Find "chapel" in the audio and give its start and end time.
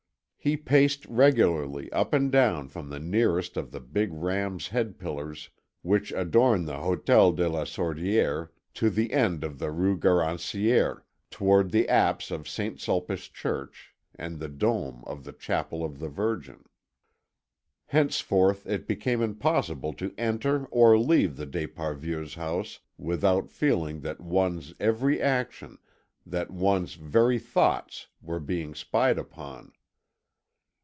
15.31-15.83